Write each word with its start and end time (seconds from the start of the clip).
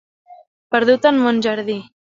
Perdut 0.77 1.07
en 1.11 1.23
mon 1.27 1.45
jardí. 1.49 1.81